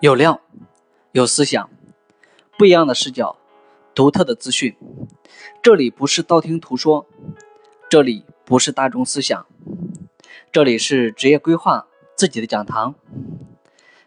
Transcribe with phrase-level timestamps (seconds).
[0.00, 0.40] 有料，
[1.12, 1.68] 有思想，
[2.56, 3.36] 不一样的视角，
[3.94, 4.74] 独特的资讯。
[5.62, 7.04] 这里不是道听途说，
[7.90, 9.46] 这里不是大众思想，
[10.50, 11.86] 这里是职业规划
[12.16, 12.94] 自己的讲堂。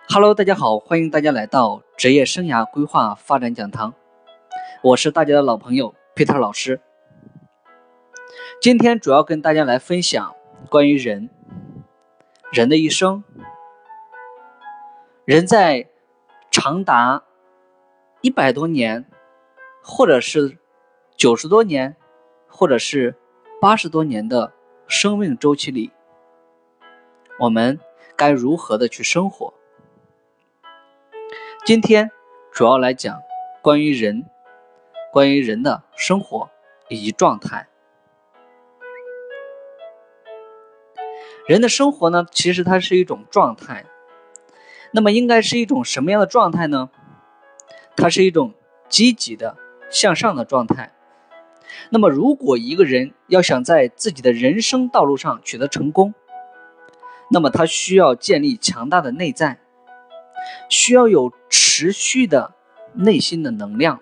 [0.09, 3.93] Hello，大家好，欢迎大家来到职业生涯规划发展讲堂。
[4.81, 6.81] 我是大家的老朋友 Peter 老师。
[8.59, 10.35] 今天主要跟大家来分享
[10.71, 11.29] 关于人，
[12.51, 13.23] 人的一生。
[15.25, 15.89] 人在
[16.51, 17.23] 长达
[18.19, 19.05] 一百多年，
[19.81, 20.57] 或者是
[21.15, 21.95] 九十多年，
[22.49, 23.15] 或者是
[23.61, 24.51] 八十多年的
[24.85, 25.93] 生命周期里，
[27.39, 27.79] 我们
[28.17, 29.53] 该如何的去生活？
[31.63, 32.11] 今天
[32.51, 33.21] 主要来讲
[33.61, 34.25] 关于人，
[35.13, 36.49] 关于人的生活
[36.89, 37.69] 以及状态。
[41.47, 43.85] 人的生活呢，其实它是一种状态。
[44.93, 46.89] 那么应该是一种什么样的状态呢？
[47.95, 48.53] 它是一种
[48.87, 49.57] 积极的
[49.89, 50.93] 向上的状态。
[51.89, 56.13] 那么，如果一个人要想在自己的人生道路上取得成功，
[57.29, 59.59] 那么他需要建立强大的内在，
[60.69, 62.53] 需要有持续的
[62.93, 63.99] 内心的能量。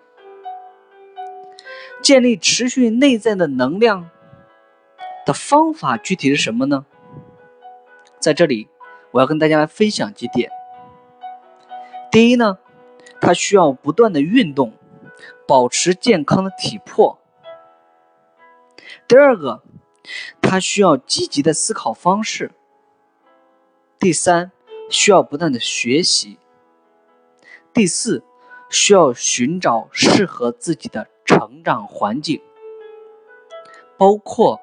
[2.01, 4.09] 建立持续内在的能量
[5.25, 6.85] 的方法具体是什么呢？
[8.19, 8.67] 在这里，
[9.11, 10.51] 我要跟大家分享几点。
[12.11, 12.59] 第一呢，
[13.21, 14.73] 他需要不断的运动，
[15.47, 17.17] 保持健康的体魄。
[19.07, 19.63] 第二个，
[20.41, 22.51] 他需要积极的思考方式。
[23.97, 24.51] 第三，
[24.89, 26.37] 需要不断的学习。
[27.73, 28.25] 第四，
[28.69, 32.41] 需要寻找适合自己的成长环境，
[33.97, 34.59] 包括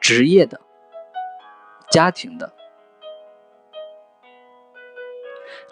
[0.00, 0.60] 职业的、
[1.90, 2.52] 家庭的。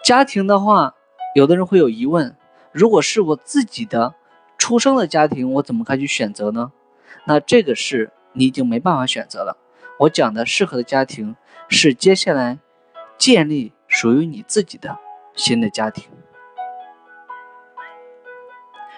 [0.03, 0.94] 家庭的话。
[1.35, 2.33] 有的人会有疑问：
[2.71, 4.15] 如果是我自己的
[4.57, 6.71] 出生的家庭，我怎么该去选择呢？
[7.25, 9.57] 那这个是你已经没办法选择了。
[9.99, 11.35] 我讲的适合的家庭
[11.67, 12.59] 是接下来
[13.17, 14.97] 建立属于你自己的
[15.35, 16.05] 新的家庭，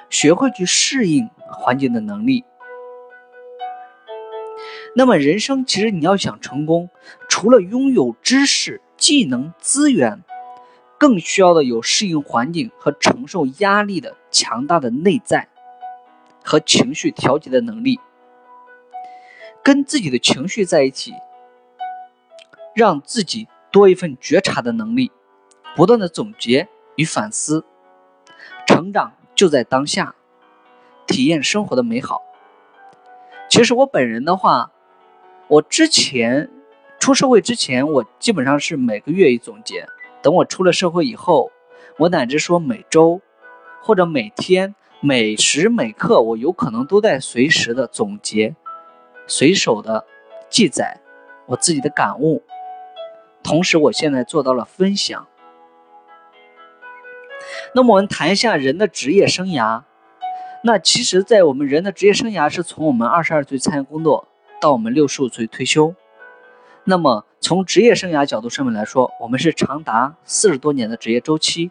[0.08, 2.46] 学会去适应环境的能力。
[4.96, 6.92] 那么人生其实你要想成功，
[7.28, 10.24] 除了拥有知识、技能、资源。
[10.98, 15.48] 更需要的有适应环境和承受压力的强大的内在
[16.44, 18.00] 和情绪调节的能力，
[19.64, 21.14] 跟自己的情绪在一起，
[22.74, 25.12] 让自己多一份觉察的能力，
[25.76, 27.64] 不断的总结与反思，
[28.66, 30.16] 成长就在当下，
[31.06, 32.24] 体验生活的美好。
[33.50, 34.72] 其实我本人的话，
[35.48, 36.50] 我之前
[37.00, 39.88] 出社会之前，我基本上是每个月一总结。
[40.28, 41.54] 等我出了社会以后，
[42.00, 43.22] 我乃至说每周，
[43.82, 48.54] 或者每天、每时每刻，我有可能都在随时的总结、
[49.26, 50.06] 随手的
[50.50, 51.00] 记载
[51.46, 52.44] 我自己的感悟。
[53.42, 55.26] 同时，我现在做到了分享。
[57.74, 59.84] 那么，我们谈一下人的职业生涯。
[60.62, 64.28] 那其实，在我们人的职业生涯是从我们二十二岁参加工作
[64.60, 65.96] 到我们六十五岁退休。
[66.90, 71.70] 那么，从职业生涯角度上面来说，我们是长达四十多年的职业周期。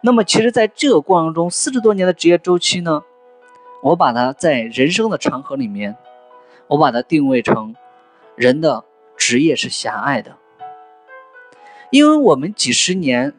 [0.00, 3.02] 那么，其实在这个过程中，四十多年的职业周期呢，
[3.82, 5.94] 我把它在人生的长河里面，
[6.68, 7.76] 我把它定位成
[8.34, 8.82] 人的
[9.14, 10.38] 职业是狭隘的，
[11.90, 13.34] 因为我们几十年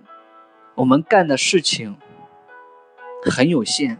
[0.75, 1.97] 我们干的事情
[3.23, 3.99] 很有限，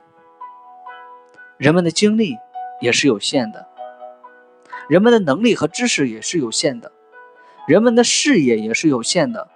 [1.58, 2.38] 人们的精力
[2.80, 3.69] 也是有限的。
[4.90, 6.92] 人们的能力和知识也是有限的，
[7.68, 9.48] 人们的视野也是有限的。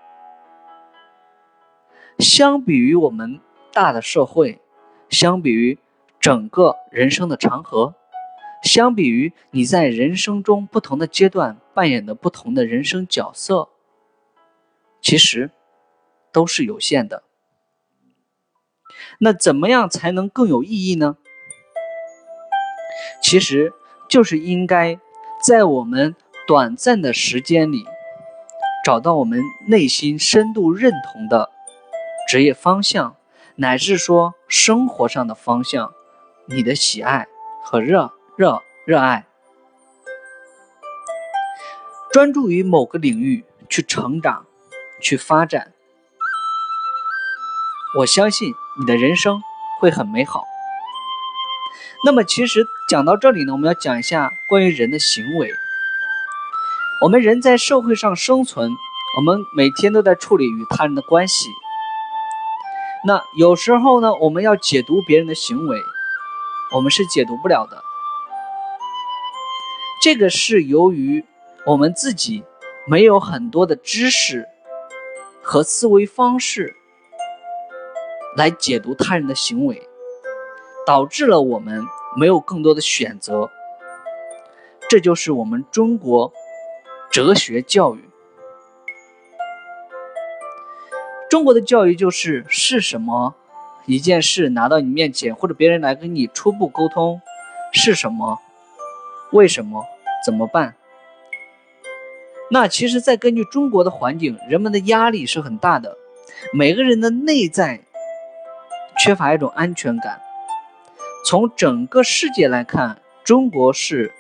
[2.19, 3.39] 相比于我们
[3.71, 4.61] 大的社会，
[5.09, 5.79] 相比于
[6.19, 7.95] 整个人生的长河，
[8.63, 13.69] 相比于你在人生中不同的阶段扮演的不同的人生角色，
[15.01, 15.49] 其实
[16.31, 17.23] 都是有限的。
[19.17, 21.17] 那怎么样才能更有意义呢？
[23.19, 23.73] 其实
[24.07, 24.99] 就是应该。
[25.43, 26.15] 在我们
[26.47, 27.85] 短暂的时间里，
[28.85, 31.49] 找到我们内心深度认同的
[32.29, 33.17] 职业方向，
[33.57, 35.93] 乃至说生活上的方向，
[36.45, 37.27] 你的喜爱
[37.61, 39.25] 和热热热爱，
[42.13, 44.45] 专注于某个领域去成长、
[45.01, 45.73] 去发展，
[47.99, 49.41] 我相信你的人生
[49.81, 50.45] 会很美好。
[52.05, 55.49] 那么，其实讲到这里呢，我们要讲一下关于人的行为。
[57.01, 58.71] 我们人在社会上生存，
[59.17, 61.49] 我们每天都在处理与他人的关系。
[63.05, 65.79] 那有时候呢，我们要解读别人的行为，
[66.75, 67.81] 我们是解读不了的。
[70.01, 71.25] 这个是由于
[71.65, 72.43] 我们自己
[72.85, 74.45] 没有很多的知识
[75.41, 76.75] 和思维方式
[78.35, 79.81] 来解读他人的行为，
[80.85, 81.85] 导致了我们
[82.15, 83.49] 没有更多的选择。
[84.89, 86.31] 这就是我们中国
[87.11, 88.09] 哲学教育。
[91.29, 93.33] 中国的教育就是是什么
[93.87, 97.21] 一件事拿到你面前，或者别人来跟你初步沟通，
[97.71, 98.39] 是什么，
[99.31, 99.85] 为什么？
[100.23, 100.75] 怎么办？
[102.51, 105.97] 那其实，在根据中国的环境，人们的压力是很大的，
[106.53, 107.81] 每个人的内在
[108.99, 110.21] 缺乏一种安全感。
[111.23, 114.13] 从整个世界来看，中国是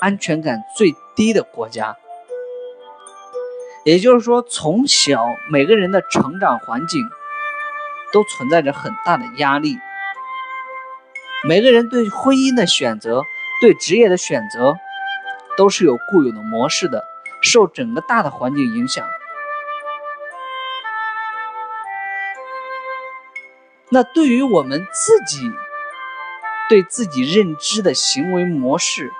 [0.00, 1.96] 安全感最低的国家。
[3.84, 7.00] 也就是说，从小每个人的成长环境
[8.12, 9.78] 都存在着很大的压力，
[11.48, 13.22] 每个人对婚姻的选择，
[13.60, 14.74] 对职业的选择。
[15.54, 17.04] 都是有固有的模式的，
[17.42, 19.06] 受整个大的环境影响。
[23.90, 25.52] 那对于我们自己
[26.72, 29.12] 对自己认知的行为模式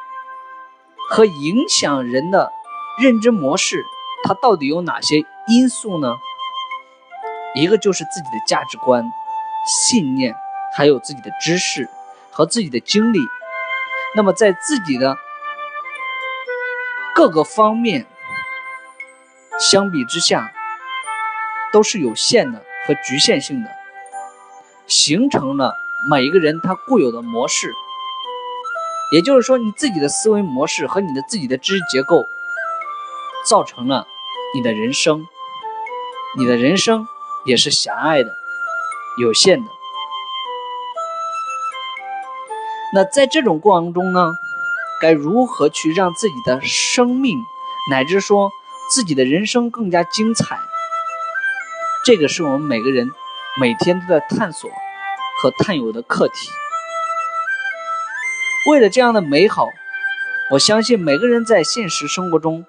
[1.10, 2.50] 和影响人的
[2.98, 3.84] 认知模式，
[4.24, 6.14] 它到底有哪些因素呢？
[7.54, 9.04] 一个就是自己的价值观、
[9.66, 10.34] 信念，
[10.74, 11.90] 还有自己的知识
[12.30, 13.18] 和自己的经历。
[14.16, 15.18] 那么在自己的
[17.14, 18.06] 各个方面
[19.60, 20.50] 相比之下
[21.70, 23.68] 都是有限的和局限性的，
[24.86, 27.72] 形成了每一个人他固有的模式。
[29.12, 32.26] 也就是说，你自己的思维模式和你的自己的知识结构，
[33.46, 34.06] 造成了
[34.54, 35.26] 你的人生。
[36.36, 37.06] 你的人生
[37.44, 38.30] 也是狭隘的、
[39.20, 39.70] 有限的。
[42.94, 44.32] 那在这种过程中呢？
[45.00, 47.36] 该如何去让自己的生命，
[47.90, 48.52] 乃至说
[48.88, 50.56] 自己的人生更加精彩？
[52.06, 53.10] 这个是我们每个人
[53.60, 54.70] 每天都在探索
[55.38, 56.50] 和探有的课题。
[58.70, 59.68] 为了这样的美好，
[60.50, 62.64] 我相信每个人在现实生活中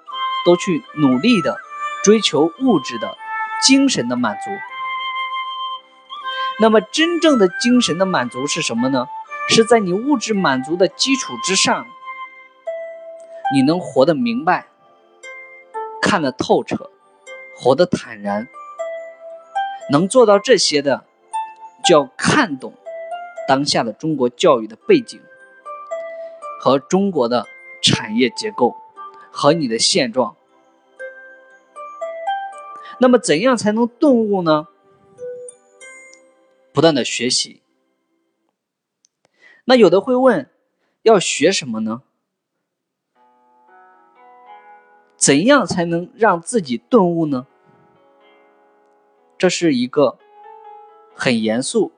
[0.45, 1.57] 都去努力的
[2.03, 3.15] 追求物质的、
[3.61, 4.49] 精神的满足。
[6.59, 9.07] 那么，真正的精神的满足是什么呢？
[9.49, 11.85] 是在你物质满足的基础之上。
[13.53, 14.67] 你能活得明白，
[16.01, 16.89] 看得透彻，
[17.55, 18.47] 活得坦然，
[19.91, 21.05] 能做到这些的，
[21.83, 22.73] 就要看懂
[23.47, 25.21] 当下的中国教育的背景
[26.59, 27.45] 和中国的
[27.81, 28.75] 产业结构
[29.31, 30.35] 和你的现状。
[32.99, 34.67] 那么，怎样才能顿悟呢？
[36.71, 37.61] 不断的学习。
[39.65, 40.49] 那有的会问，
[41.01, 42.03] 要学什么呢？
[45.17, 47.47] 怎样才能让自己顿悟呢？
[49.37, 50.17] 这是一个
[51.15, 51.91] 很严肃、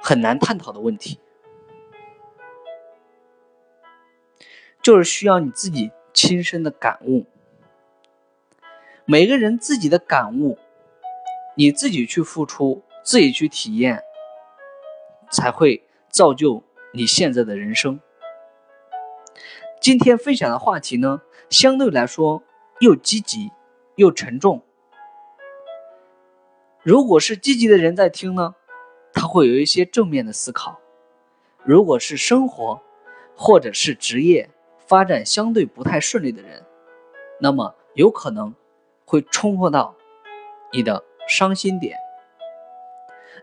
[0.00, 1.20] 很难探讨的问题，
[4.82, 7.26] 就是需要你自己亲身的感悟。
[9.04, 10.58] 每个人自己的感悟，
[11.54, 14.02] 你自己去付出，自己去体验，
[15.30, 16.62] 才会造就。
[16.94, 18.00] 你现在的人生，
[19.78, 21.20] 今天分享的话题呢，
[21.50, 22.42] 相对来说
[22.80, 23.50] 又积极
[23.96, 24.62] 又沉重。
[26.82, 28.54] 如果是积极的人在听呢，
[29.12, 30.78] 他会有一些正面的思考；
[31.64, 32.80] 如果是生活
[33.36, 34.48] 或者是职业
[34.86, 36.64] 发展相对不太顺利的人，
[37.40, 38.54] 那么有可能
[39.04, 39.94] 会冲破到
[40.72, 41.98] 你的伤心点。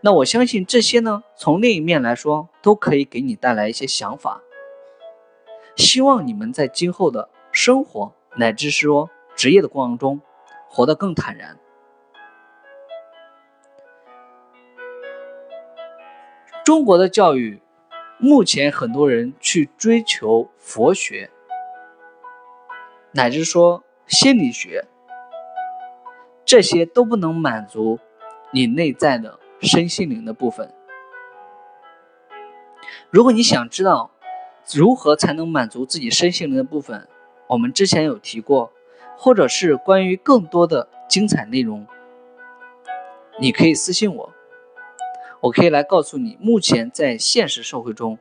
[0.02, 4.42] 那我相信这些呢，从另一面来说，都可以给你带来一些想法。
[5.76, 10.20] 希望你们在今后的生活乃至是说职业的过程中，
[10.68, 11.58] 活得更坦然。
[16.64, 17.62] 中国的教育，
[18.18, 21.30] 目前很多人去追求佛学，
[23.12, 24.84] 乃至说心理学，
[26.44, 28.00] 这些都不能满足
[28.50, 29.38] 你内在的。
[29.58, 30.70] 身心灵的部分，
[33.08, 34.10] 如果你想知道
[34.74, 37.08] 如何才能满足自己身心灵的部分，
[37.46, 38.70] 我们之前有提过，
[39.16, 41.86] 或者是关于更多的精彩内容，
[43.40, 44.32] 你可以私信我，
[45.40, 48.18] 我可以来告诉你，目前在现实社会中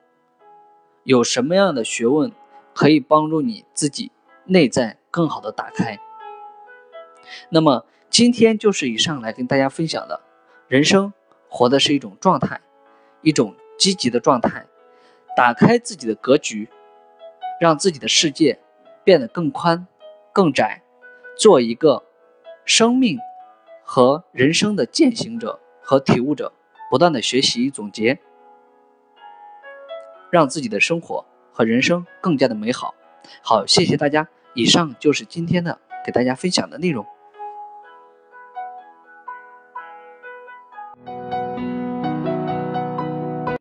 [1.03, 2.31] 有什么样的学问
[2.73, 4.11] 可以帮助你自己
[4.45, 5.99] 内在更好的打开。
[7.49, 10.21] 那么今天就是以上来跟大家分享的，
[10.67, 11.13] 人生
[11.49, 12.61] 活的是一种状态，
[13.21, 14.65] 一种积极的状态，
[15.35, 16.69] 打开自己的格局，
[17.59, 18.59] 让自己的世界
[19.03, 19.87] 变得更宽、
[20.31, 20.81] 更窄，
[21.37, 22.03] 做一个
[22.65, 23.19] 生命
[23.83, 26.51] 和人生的践行者和体悟者，
[26.89, 28.19] 不断的学习总结，
[30.31, 32.95] 让自己的生活和人生更加的美好。
[33.41, 37.05] 好，谢谢大家，以上就是今天的给大家分享的内容。